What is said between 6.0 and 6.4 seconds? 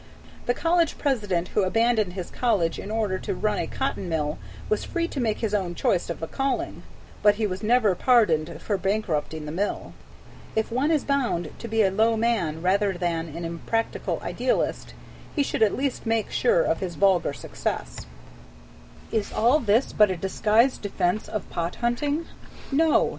of a